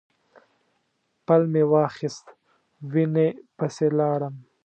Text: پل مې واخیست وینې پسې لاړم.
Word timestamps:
پل 1.25 1.41
مې 1.51 1.63
واخیست 1.71 2.25
وینې 2.91 3.27
پسې 3.57 3.87
لاړم. 3.99 4.35